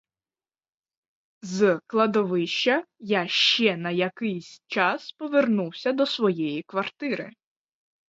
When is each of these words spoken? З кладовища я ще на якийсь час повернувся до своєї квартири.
З 1.49 1.77
кладовища 1.87 2.85
я 2.99 3.27
ще 3.27 3.77
на 3.77 3.89
якийсь 3.91 4.61
час 4.67 5.11
повернувся 5.11 5.91
до 5.91 6.05
своєї 6.05 6.61
квартири. 6.63 7.31